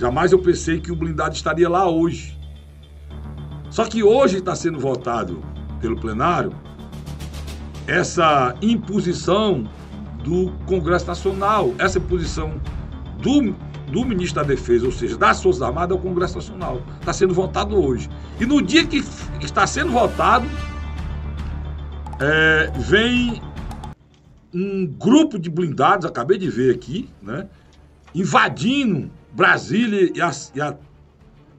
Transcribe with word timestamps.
Jamais 0.00 0.32
eu 0.32 0.38
pensei 0.38 0.80
que 0.80 0.90
o 0.90 0.96
blindado 0.96 1.34
estaria 1.34 1.68
lá 1.68 1.86
hoje. 1.86 2.34
Só 3.68 3.84
que 3.84 4.02
hoje 4.02 4.38
está 4.38 4.54
sendo 4.56 4.78
votado 4.78 5.42
pelo 5.78 5.94
plenário 5.94 6.54
essa 7.86 8.54
imposição 8.62 9.68
do 10.24 10.52
Congresso 10.64 11.06
Nacional, 11.06 11.74
essa 11.78 11.98
imposição 11.98 12.58
do, 13.20 13.54
do 13.92 14.06
ministro 14.06 14.40
da 14.40 14.48
Defesa, 14.48 14.86
ou 14.86 14.92
seja, 14.92 15.18
das 15.18 15.42
Forças 15.42 15.60
Armadas 15.60 15.94
ao 15.94 16.02
Congresso 16.02 16.36
Nacional. 16.36 16.80
Está 16.98 17.12
sendo 17.12 17.34
votado 17.34 17.78
hoje. 17.78 18.08
E 18.40 18.46
no 18.46 18.62
dia 18.62 18.86
que 18.86 19.04
está 19.42 19.66
sendo 19.66 19.92
votado, 19.92 20.46
é, 22.18 22.72
vem 22.78 23.42
um 24.54 24.86
grupo 24.86 25.38
de 25.38 25.50
blindados, 25.50 26.06
acabei 26.06 26.38
de 26.38 26.48
ver 26.48 26.74
aqui, 26.74 27.10
né, 27.20 27.46
invadindo 28.14 29.10
Brasília 29.32 30.10
e 30.14 30.20
a, 30.20 30.30
e 30.54 30.60
a 30.60 30.76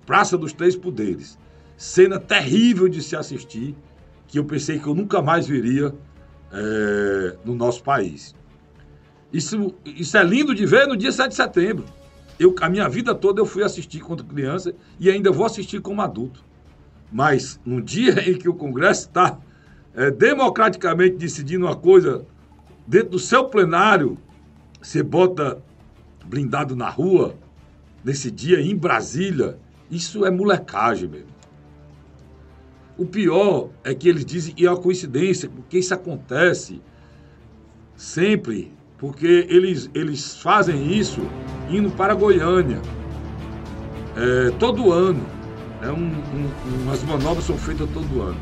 Praça 0.06 0.38
dos 0.38 0.54
Três 0.54 0.76
Poderes. 0.76 1.38
Cena 1.78 2.20
terrível 2.20 2.88
de 2.88 3.02
se 3.02 3.16
assistir, 3.16 3.76
que 4.28 4.38
eu 4.38 4.46
pensei 4.46 4.80
que 4.80 4.88
eu 4.88 4.94
nunca 4.94 5.22
mais 5.22 5.48
viria 5.48 5.94
é, 6.52 7.38
no 7.44 7.56
nosso 7.56 7.84
país. 7.84 8.36
Isso, 9.32 9.74
isso 9.86 10.18
é 10.18 10.24
lindo 10.24 10.54
de 10.54 10.66
ver 10.66 10.88
no 10.88 10.98
dia 10.98 11.12
7 11.12 11.30
de 11.30 11.36
setembro. 11.36 11.86
Eu, 12.38 12.54
a 12.60 12.70
minha 12.70 12.90
vida 12.90 13.16
toda 13.16 13.40
eu 13.42 13.46
fui 13.46 13.64
assistir 13.64 14.00
quando 14.00 14.24
criança 14.24 14.74
e 15.00 15.10
ainda 15.10 15.32
vou 15.32 15.46
assistir 15.46 15.80
como 15.80 16.02
adulto. 16.02 16.44
Mas 17.12 17.60
no 17.66 17.82
dia 17.82 18.20
em 18.30 18.38
que 18.38 18.50
o 18.50 18.54
Congresso 18.54 19.08
está 19.08 19.38
é, 19.96 20.12
democraticamente 20.12 21.18
decidindo 21.18 21.66
uma 21.66 21.76
coisa 21.76 22.26
dentro 22.86 23.12
do 23.12 23.20
seu 23.20 23.46
plenário, 23.46 24.18
você 24.82 25.04
bota 25.04 25.62
blindado 26.26 26.76
na 26.76 26.90
rua, 26.90 27.36
nesse 28.04 28.32
dia 28.32 28.62
em 28.62 28.76
Brasília, 28.76 29.58
isso 29.90 30.26
é 30.26 30.32
molecagem 30.32 31.10
mesmo. 31.10 31.32
O 32.98 33.06
pior 33.06 33.70
é 33.84 33.94
que 33.94 34.08
eles 34.08 34.26
dizem 34.26 34.54
que 34.54 34.66
é 34.66 34.70
uma 34.70 34.80
coincidência, 34.80 35.50
porque 35.50 35.80
isso 35.80 35.94
acontece 35.94 36.82
sempre, 37.96 38.72
porque 38.98 39.48
eles, 39.50 39.90
eles 39.94 40.38
fazem 40.38 40.92
isso 40.98 41.22
indo 41.70 41.90
para 41.92 42.14
Goiânia 42.14 42.82
é, 44.16 44.52
todo 44.60 44.92
ano. 44.92 45.26
É 45.82 45.90
um, 45.90 46.12
um, 46.12 46.84
umas 46.84 47.04
manobras 47.04 47.46
são 47.46 47.58
feitas 47.58 47.90
todo 47.92 48.22
ano. 48.22 48.38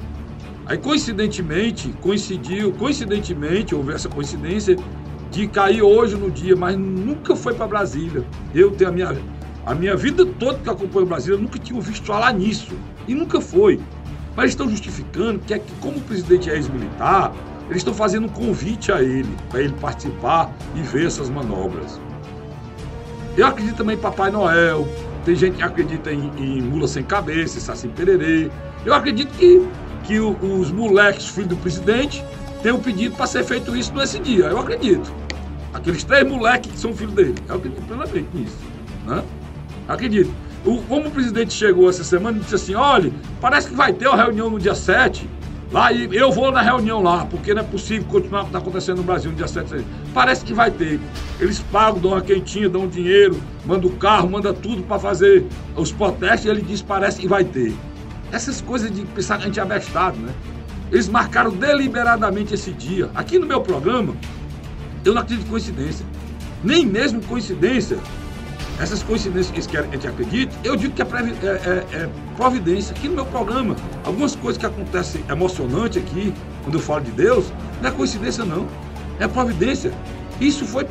Aí, 0.66 0.78
coincidentemente, 0.78 1.94
coincidiu, 2.02 2.72
coincidentemente, 2.74 3.74
houve 3.74 3.94
essa 3.94 4.10
coincidência 4.10 4.76
de 5.32 5.48
cair 5.48 5.82
hoje 5.82 6.16
no 6.16 6.30
dia, 6.30 6.56
mas 6.56 6.78
nunca 6.78 7.36
foi 7.36 7.54
para 7.54 7.66
Brasília. 7.66 8.24
Eu 8.54 8.72
tenho 8.72 8.90
a 8.90 8.94
minha, 8.94 9.18
a 9.70 9.76
minha 9.76 9.96
vida 9.96 10.26
toda 10.26 10.58
que 10.58 10.68
acompanho 10.68 11.06
Brasília, 11.06 11.36
eu 11.36 11.40
nunca 11.40 11.60
tinha 11.60 11.80
visto 11.80 12.04
falar 12.04 12.34
nisso. 12.34 12.74
E 13.08 13.14
nunca 13.14 13.40
foi. 13.40 13.80
Mas 14.36 14.50
estão 14.50 14.68
justificando 14.68 15.38
que 15.38 15.54
é 15.54 15.60
que, 15.60 15.72
como 15.76 15.98
o 15.98 16.02
presidente 16.02 16.50
é 16.50 16.56
ex-militar, 16.56 17.32
eles 17.68 17.78
estão 17.78 17.94
fazendo 17.94 18.26
um 18.26 18.30
convite 18.30 18.92
a 18.92 19.04
ele, 19.04 19.30
para 19.48 19.62
ele 19.62 19.74
participar 19.80 20.52
e 20.76 20.82
ver 20.82 21.06
essas 21.06 21.30
manobras. 21.30 22.02
Eu 23.38 23.46
acredito 23.46 23.78
também 23.78 23.96
em 23.96 24.00
Papai 24.00 24.32
Noel, 24.32 24.88
tem 25.24 25.36
gente 25.36 25.58
que 25.58 25.62
acredita 25.62 26.12
em, 26.12 26.32
em 26.40 26.62
mula 26.64 26.88
sem 26.88 27.04
cabeça, 27.04 27.60
Saci 27.60 27.90
Pererê. 27.90 28.50
Eu 28.84 28.96
acredito 28.96 29.30
que, 29.38 29.68
que 30.04 30.20
o, 30.20 30.32
os 30.60 30.72
moleques, 30.72 31.28
filhos 31.28 31.50
do 31.50 31.58
presidente, 31.58 32.26
tenham 32.64 32.80
pedido 32.80 33.16
para 33.16 33.28
ser 33.28 33.44
feito 33.44 33.78
isso 33.78 33.94
nesse 33.94 34.18
dia. 34.18 34.46
Eu 34.46 34.58
acredito. 34.58 35.14
Aqueles 35.72 36.04
três 36.04 36.28
moleques 36.28 36.72
que 36.72 36.80
são 36.80 36.92
filhos 36.92 37.14
dele. 37.14 37.36
Eu 37.48 37.58
acredito 37.58 37.84
plenamente 37.84 38.30
nisso. 38.34 38.58
Né? 39.06 39.24
Acredito. 39.90 40.32
O, 40.64 40.78
como 40.84 41.08
o 41.08 41.12
presidente 41.12 41.52
chegou 41.52 41.90
essa 41.90 42.04
semana 42.04 42.38
e 42.38 42.42
disse 42.42 42.56
assim: 42.56 42.76
olha, 42.76 43.12
parece 43.42 43.70
que 43.70 43.76
vai 43.76 43.92
ter 43.92 44.08
uma 44.08 44.16
reunião 44.16 44.50
no 44.50 44.60
dia 44.60 44.76
7. 44.76 45.28
Lá 45.72 45.92
e 45.92 46.10
eu 46.16 46.32
vou 46.32 46.52
na 46.52 46.62
reunião 46.62 47.02
lá, 47.02 47.26
porque 47.26 47.54
não 47.54 47.62
é 47.62 47.66
possível 47.66 48.08
continuar 48.08 48.42
o 48.42 48.44
que 48.44 48.50
está 48.50 48.60
acontecendo 48.60 48.98
no 48.98 49.04
Brasil 49.04 49.30
no 49.30 49.38
dia 49.38 49.48
7. 49.48 49.86
Parece 50.14 50.44
que 50.44 50.54
vai 50.54 50.72
ter. 50.72 51.00
Eles 51.40 51.60
pagam, 51.72 52.00
dão 52.00 52.12
uma 52.12 52.22
quentinha, 52.22 52.68
dão 52.68 52.88
dinheiro, 52.88 53.40
mandam 53.66 53.90
o 53.90 53.96
carro, 53.96 54.30
manda 54.30 54.52
tudo 54.52 54.82
para 54.84 54.98
fazer 54.98 55.46
os 55.76 55.92
protestos 55.92 56.46
e 56.46 56.50
ele 56.50 56.62
diz: 56.62 56.82
parece 56.82 57.20
que 57.20 57.28
vai 57.28 57.44
ter. 57.44 57.74
Essas 58.32 58.62
coisas 58.62 58.92
de 58.92 59.02
pensar 59.06 59.38
que 59.38 59.44
a 59.44 59.46
gente 59.48 59.60
é 59.60 59.64
abestado, 59.64 60.18
né? 60.18 60.34
Eles 60.92 61.08
marcaram 61.08 61.52
deliberadamente 61.52 62.54
esse 62.54 62.72
dia. 62.72 63.10
Aqui 63.14 63.40
no 63.40 63.46
meu 63.46 63.62
programa, 63.62 64.16
eu 65.06 65.14
não 65.14 65.22
acredito 65.22 65.48
em 65.48 65.50
coincidência. 65.50 66.06
Nem 66.64 66.86
mesmo 66.86 67.22
coincidência 67.24 67.98
essas 68.80 69.04
coincidências 69.04 69.68
que 69.68 69.78
a 69.78 69.84
gente 69.84 70.08
acredite, 70.08 70.56
eu 70.64 70.76
digo 70.76 70.94
que 70.94 71.02
é, 71.02 71.06
é, 71.06 71.48
é, 71.48 72.04
é, 72.04 72.10
providência. 72.38 72.96
Aqui 72.96 73.10
no 73.10 73.16
meu 73.16 73.26
programa, 73.26 73.76
algumas 74.06 74.36
coisas 74.36 74.58
que 74.58 74.66
acontecem 74.66 75.24
emocionantes 75.30 76.02
aqui, 76.02 76.34
quando 76.64 76.76
eu 76.76 76.82
falo 76.82 77.02
de 77.02 77.12
Deus, 77.12 77.52
não 77.82 77.90
é 77.90 77.92
coincidência 77.92 78.46
não, 78.46 78.66
é 79.20 79.28
providência. 79.28 79.92
Isso 80.40 80.66
foi, 80.66 80.88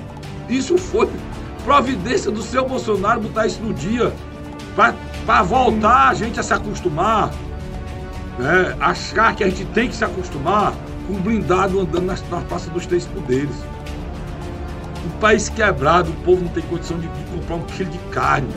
isso 0.49 0.77
foi 0.77 1.09
providência 1.65 2.31
do 2.31 2.43
seu 2.43 2.69
Bolsonaro 2.69 3.23
botar 3.23 3.47
isso 3.47 3.63
no 3.63 3.73
dia, 3.73 4.13
para 5.27 5.43
voltar 5.43 6.11
a 6.11 6.15
gente 6.15 6.39
a 6.39 6.43
se 6.43 6.53
acostumar, 6.53 7.31
né? 8.39 8.77
achar 8.81 9.35
que 9.35 9.43
a 9.43 9.49
gente 9.49 9.65
tem 9.67 9.89
que 9.89 9.97
se 9.97 10.05
acostumar 10.05 10.75
com 11.07 11.15
um 11.15 11.21
blindado 11.21 11.81
andando 11.81 12.05
nas, 12.05 12.23
nas 12.29 12.45
praças 12.45 12.69
dos 12.69 12.87
três 12.87 13.07
poderes. 13.07 13.57
O 15.07 15.11
país 15.21 15.49
quebrado, 15.49 16.11
o 16.11 16.15
povo 16.17 16.43
não 16.43 16.51
tem 16.51 16.63
condição 16.65 16.99
de, 16.99 17.07
de 17.07 17.25
comprar 17.31 17.57
um 17.57 17.63
quilo 17.63 17.91
de 17.91 17.99
carne. 18.11 18.49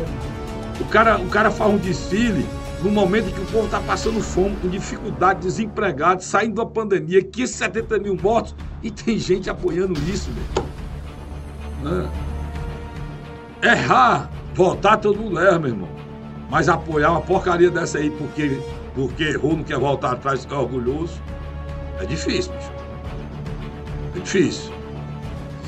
O 0.80 0.86
cara, 0.86 1.18
o 1.20 1.28
cara 1.28 1.52
faz 1.52 1.72
um 1.72 1.78
desfile 1.78 2.46
no 2.82 2.90
momento 2.90 3.32
que 3.32 3.42
o 3.42 3.46
povo 3.46 3.66
está 3.66 3.80
passando 3.80 4.20
fome, 4.22 4.56
com 4.56 4.68
dificuldade, 4.68 5.42
desempregado, 5.42 6.24
saindo 6.24 6.56
da 6.56 6.66
pandemia, 6.66 7.24
570 7.24 8.00
mil 8.00 8.18
mortos, 8.22 8.56
e 8.82 8.90
tem 8.90 9.20
gente 9.20 9.50
apoiando 9.50 10.00
isso, 10.10 10.32
meu. 11.84 12.10
É. 13.64 13.72
Errar, 13.74 14.32
voltar 14.56 14.98
todo 14.98 15.40
erra, 15.40 15.60
meu 15.60 15.70
irmão. 15.70 15.90
Mas 16.50 16.68
apoiar 16.68 17.12
uma 17.12 17.22
porcaria 17.22 17.70
dessa 17.70 18.00
aí 18.00 18.10
porque, 18.10 18.60
porque 18.96 19.24
errou, 19.26 19.56
não 19.56 19.64
quer 19.64 19.78
voltar 19.78 20.14
atrás, 20.14 20.42
ficar 20.42 20.60
orgulhoso, 20.60 21.22
é 22.00 22.06
difícil, 22.06 22.52
bicho. 22.54 22.72
É 24.16 24.20
difícil 24.20 24.81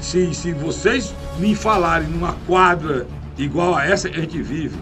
se, 0.03 0.33
se 0.33 0.51
vocês 0.51 1.15
me 1.39 1.55
falarem 1.55 2.09
numa 2.09 2.33
quadra 2.45 3.07
igual 3.37 3.73
a 3.73 3.85
essa 3.85 4.09
que 4.09 4.17
a 4.17 4.21
gente 4.21 4.41
vive, 4.41 4.77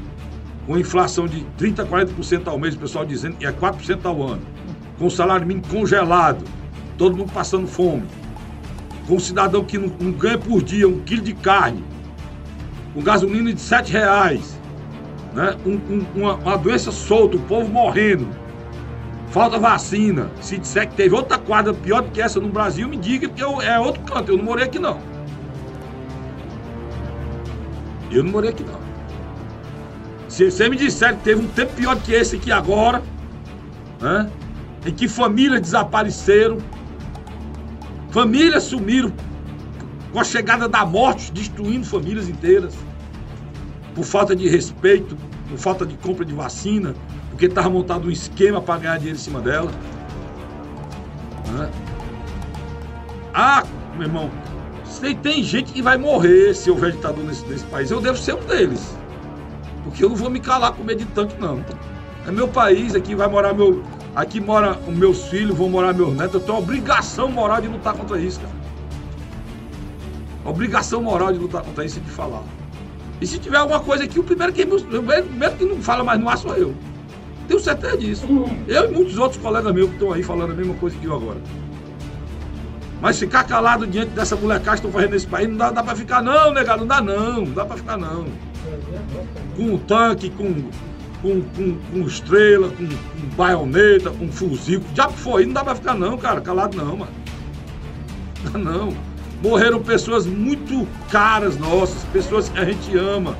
com 0.65 0.77
inflação 0.77 1.27
de 1.27 1.45
30%, 1.59 1.87
40% 1.87 2.47
ao 2.47 2.57
mês, 2.57 2.75
o 2.75 2.79
pessoal 2.79 3.05
dizendo 3.05 3.37
que 3.37 3.45
é 3.45 3.51
4% 3.51 4.03
ao 4.03 4.23
ano, 4.23 4.41
com 4.97 5.09
salário 5.09 5.45
mínimo 5.45 5.67
congelado, 5.67 6.43
todo 6.97 7.15
mundo 7.15 7.31
passando 7.31 7.67
fome, 7.67 8.03
com 9.07 9.15
um 9.15 9.19
cidadão 9.19 9.63
que 9.63 9.77
não, 9.77 9.93
não 9.99 10.11
ganha 10.11 10.39
por 10.39 10.61
dia 10.61 10.87
um 10.87 10.99
quilo 10.99 11.21
de 11.21 11.33
carne, 11.35 11.83
com 12.93 13.01
gasolina 13.01 13.53
de 13.53 13.61
7 13.61 13.91
reais, 13.91 14.59
né? 15.33 15.55
Um, 15.65 15.73
um, 15.73 16.05
uma, 16.15 16.33
uma 16.35 16.57
doença 16.57 16.91
solta, 16.91 17.37
o 17.37 17.41
povo 17.41 17.69
morrendo, 17.69 18.27
falta 19.31 19.57
vacina. 19.57 20.29
Se 20.41 20.57
disser 20.57 20.87
que 20.89 20.95
teve 20.95 21.15
outra 21.15 21.37
quadra 21.37 21.73
pior 21.73 22.01
do 22.01 22.11
que 22.11 22.21
essa 22.21 22.39
no 22.39 22.49
Brasil, 22.49 22.87
me 22.87 22.97
diga, 22.97 23.27
porque 23.27 23.43
eu, 23.43 23.61
é 23.61 23.79
outro 23.79 24.03
canto, 24.03 24.31
eu 24.31 24.37
não 24.37 24.43
morei 24.43 24.65
aqui 24.65 24.77
não. 24.77 24.99
Eu 28.11 28.23
não 28.23 28.31
morei 28.31 28.49
aqui 28.51 28.63
não. 28.63 28.79
Se 30.27 30.51
você 30.51 30.69
me 30.69 30.75
disser 30.75 31.15
que 31.17 31.23
teve 31.23 31.41
um 31.41 31.47
tempo 31.47 31.73
pior 31.73 31.95
que 32.01 32.13
esse 32.13 32.35
aqui 32.35 32.51
agora, 32.51 33.01
né? 33.99 34.29
em 34.85 34.93
que 34.93 35.07
famílias 35.07 35.61
desapareceram, 35.61 36.57
famílias 38.09 38.63
sumiram 38.63 39.11
com 40.11 40.19
a 40.19 40.23
chegada 40.23 40.67
da 40.67 40.85
morte, 40.85 41.31
destruindo 41.31 41.85
famílias 41.85 42.27
inteiras, 42.27 42.75
por 43.95 44.03
falta 44.03 44.35
de 44.35 44.47
respeito, 44.47 45.17
por 45.49 45.57
falta 45.57 45.85
de 45.85 45.95
compra 45.95 46.25
de 46.25 46.33
vacina, 46.33 46.93
porque 47.31 47.45
estava 47.47 47.69
montado 47.69 48.07
um 48.07 48.11
esquema 48.11 48.61
para 48.61 48.79
ganhar 48.79 48.97
dinheiro 48.97 49.17
em 49.17 49.21
cima 49.21 49.41
dela. 49.41 49.71
Né? 51.53 51.71
Ah, 53.33 53.63
meu 53.95 54.03
irmão, 54.03 54.29
tem, 55.01 55.15
tem 55.15 55.43
gente 55.43 55.73
que 55.73 55.81
vai 55.81 55.97
morrer 55.97 56.53
se 56.53 56.69
houver 56.69 56.91
ditador 56.91 57.23
nesse, 57.23 57.45
nesse 57.47 57.65
país. 57.65 57.89
Eu 57.89 57.99
devo 57.99 58.17
ser 58.17 58.35
um 58.35 58.45
deles. 58.45 58.95
Porque 59.83 60.03
eu 60.03 60.09
não 60.09 60.15
vou 60.15 60.29
me 60.29 60.39
calar 60.39 60.73
com 60.73 60.83
medo 60.83 60.99
de 60.99 61.05
tanto, 61.05 61.35
não. 61.39 61.63
É 62.27 62.31
meu 62.31 62.47
país, 62.47 62.93
aqui 62.93 63.15
vai 63.15 63.27
morar 63.27 63.53
meu. 63.53 63.83
Aqui 64.15 64.39
mora 64.39 64.77
os 64.87 64.93
meus 64.93 65.27
filhos, 65.29 65.57
vão 65.57 65.69
morar 65.69 65.93
meus 65.93 66.13
netos. 66.13 66.35
Eu 66.35 66.41
tenho 66.41 66.57
obrigação 66.57 67.29
moral 67.29 67.61
de 67.61 67.67
lutar 67.67 67.93
contra 67.93 68.19
isso, 68.19 68.39
cara. 68.39 68.53
Obrigação 70.45 71.01
moral 71.01 71.31
de 71.31 71.39
lutar 71.39 71.63
contra 71.63 71.83
isso 71.85 71.97
e 71.97 72.01
de 72.01 72.11
falar. 72.11 72.43
E 73.19 73.25
se 73.25 73.39
tiver 73.39 73.57
alguma 73.57 73.79
coisa 73.79 74.03
aqui, 74.03 74.19
o 74.19 74.23
primeiro 74.23 74.51
que, 74.51 74.63
o 74.63 75.03
primeiro 75.03 75.55
que 75.55 75.65
não 75.65 75.81
fala 75.81 76.03
mais 76.03 76.19
no 76.19 76.29
ar 76.29 76.37
sou 76.37 76.55
eu. 76.55 76.75
Tenho 77.51 77.59
certeza 77.59 77.97
disso. 77.97 78.25
Eu 78.65 78.89
e 78.89 78.93
muitos 78.93 79.17
outros 79.17 79.41
colegas 79.41 79.73
meus 79.73 79.89
que 79.89 79.95
estão 79.95 80.13
aí 80.13 80.23
falando 80.23 80.51
a 80.51 80.55
mesma 80.55 80.73
coisa 80.75 80.95
que 80.97 81.05
eu 81.05 81.13
agora. 81.13 81.37
Mas 83.01 83.19
ficar 83.19 83.43
calado 83.43 83.85
diante 83.85 84.11
dessa 84.11 84.37
molecagem 84.37 84.69
que 84.69 84.87
estão 84.87 84.91
fazendo 84.93 85.11
nesse 85.11 85.27
país, 85.27 85.49
não 85.49 85.57
dá, 85.57 85.69
dá 85.69 85.83
para 85.83 85.93
ficar 85.97 86.21
não, 86.21 86.53
negado, 86.53 86.79
não 86.79 86.87
dá 86.87 87.01
não, 87.01 87.41
não 87.41 87.51
dá 87.51 87.65
para 87.65 87.75
ficar 87.75 87.97
não. 87.97 88.25
Com 89.57 89.77
tanque, 89.79 90.29
com, 90.29 90.53
com, 91.21 91.41
com, 91.41 91.77
com 91.91 92.07
estrela, 92.07 92.69
com, 92.69 92.87
com 92.87 93.35
baioneta, 93.35 94.11
com 94.11 94.31
fuzil. 94.31 94.81
Já 94.95 95.09
foi, 95.09 95.45
não 95.45 95.51
dá 95.51 95.65
pra 95.65 95.75
ficar 95.75 95.93
não, 95.93 96.17
cara, 96.17 96.39
calado 96.39 96.77
não, 96.77 96.95
mano. 96.95 97.11
Não. 98.53 98.93
Morreram 99.43 99.81
pessoas 99.81 100.25
muito 100.25 100.87
caras 101.09 101.57
nossas, 101.57 102.01
pessoas 102.13 102.47
que 102.47 102.57
a 102.57 102.63
gente 102.63 102.97
ama, 102.97 103.35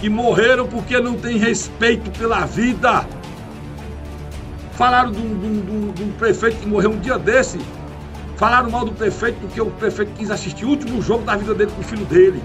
que 0.00 0.08
morreram 0.08 0.68
porque 0.68 1.00
não 1.00 1.16
tem 1.16 1.36
respeito 1.36 2.16
pela 2.16 2.46
vida. 2.46 3.04
Falaram 4.76 5.10
de 5.10 5.18
um, 5.18 5.24
um, 5.24 5.94
um, 6.04 6.12
prefeito 6.18 6.58
que 6.58 6.68
morreu 6.68 6.90
um 6.90 6.98
dia 6.98 7.18
desse. 7.18 7.58
Falaram 8.36 8.70
mal 8.70 8.84
do 8.84 8.92
prefeito 8.92 9.38
porque 9.40 9.58
o 9.58 9.70
prefeito 9.70 10.12
quis 10.12 10.30
assistir 10.30 10.66
o 10.66 10.68
último 10.68 11.00
jogo 11.00 11.24
da 11.24 11.34
vida 11.34 11.54
dele 11.54 11.70
com 11.74 11.80
o 11.80 11.84
filho 11.84 12.04
dele. 12.04 12.44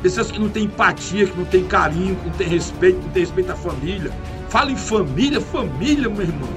Pessoas 0.00 0.30
que 0.30 0.38
não 0.38 0.48
têm 0.48 0.64
empatia, 0.64 1.26
que 1.26 1.36
não 1.36 1.44
têm 1.44 1.64
carinho, 1.64 2.16
que 2.16 2.26
não 2.26 2.32
têm 2.32 2.48
respeito, 2.48 2.98
que 3.00 3.04
não 3.04 3.12
têm 3.12 3.22
respeito 3.22 3.52
à 3.52 3.54
família. 3.54 4.10
Fala 4.48 4.72
em 4.72 4.76
família, 4.76 5.40
família, 5.42 6.08
meu 6.08 6.22
irmão. 6.22 6.48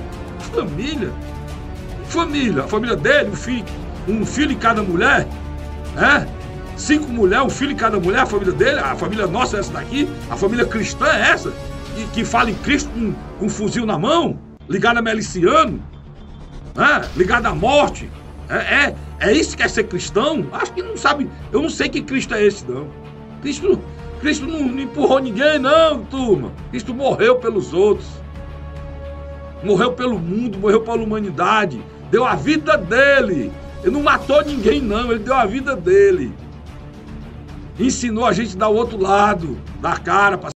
Família. 0.53 1.11
Família. 2.05 2.63
A 2.63 2.67
família 2.67 2.95
dele, 2.95 3.31
o 3.31 3.35
filho, 3.35 3.65
um 4.07 4.25
filho 4.25 4.53
em 4.53 4.57
cada 4.57 4.81
mulher. 4.81 5.27
É? 5.97 6.25
Cinco 6.77 7.11
mulheres, 7.11 7.45
um 7.45 7.49
filho 7.49 7.73
em 7.73 7.75
cada 7.75 7.99
mulher, 7.99 8.21
a 8.21 8.25
família 8.25 8.53
dele, 8.53 8.79
a 8.79 8.95
família 8.95 9.27
nossa 9.27 9.57
é 9.57 9.59
essa 9.59 9.73
daqui, 9.73 10.07
a 10.29 10.37
família 10.37 10.65
cristã 10.65 11.07
é 11.07 11.31
essa 11.31 11.51
que, 11.97 12.07
que 12.07 12.25
fala 12.25 12.51
em 12.51 12.55
Cristo 12.55 12.89
com, 12.91 13.13
com 13.39 13.45
um 13.45 13.49
fuzil 13.49 13.85
na 13.85 13.97
mão, 13.97 14.37
ligado 14.69 14.97
a 14.97 15.01
miliciano, 15.01 15.81
né? 16.75 17.09
ligado 17.15 17.47
à 17.47 17.55
morte. 17.55 18.09
É, 18.49 18.55
é, 18.55 18.95
é 19.19 19.33
isso 19.33 19.57
que 19.57 19.63
é 19.63 19.67
ser 19.67 19.85
cristão? 19.85 20.45
Acho 20.51 20.71
que 20.73 20.81
não 20.81 20.95
sabe. 20.95 21.29
Eu 21.51 21.61
não 21.61 21.69
sei 21.69 21.89
que 21.89 22.01
Cristo 22.01 22.33
é 22.33 22.45
esse, 22.45 22.65
não. 22.69 22.87
Cristo, 23.41 23.81
Cristo 24.21 24.45
não, 24.45 24.63
não 24.63 24.79
empurrou 24.79 25.19
ninguém, 25.19 25.59
não, 25.59 26.03
turma. 26.05 26.51
Cristo 26.69 26.93
morreu 26.93 27.37
pelos 27.37 27.73
outros. 27.73 28.07
Morreu 29.63 29.93
pelo 29.93 30.19
mundo, 30.19 30.59
morreu 30.59 30.81
pela 30.81 31.01
humanidade. 31.01 31.81
Deu 32.11 32.23
a 32.23 32.35
vida 32.35 32.77
dele. 32.77 33.51
Ele 33.83 33.91
não 33.91 34.03
matou 34.03 34.43
ninguém, 34.45 34.79
não. 34.81 35.11
Ele 35.11 35.19
deu 35.19 35.33
a 35.33 35.45
vida 35.45 35.75
dele. 35.75 36.31
Ensinou 37.79 38.25
a 38.25 38.31
gente 38.31 38.55
dar 38.55 38.69
o 38.69 38.75
outro 38.75 39.01
lado 39.01 39.57
da 39.81 39.97
cara. 39.97 40.37